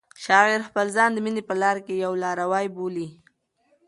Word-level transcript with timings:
شاعر 0.23 0.61
خپل 0.69 0.85
ځان 0.95 1.09
د 1.13 1.17
مینې 1.25 1.43
په 1.49 1.53
لاره 1.61 1.81
کې 1.85 1.95
یو 2.05 2.13
لاروی 2.23 2.65
بولي. 2.75 3.07